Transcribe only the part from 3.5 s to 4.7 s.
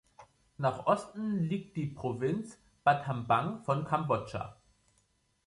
von Kambodscha.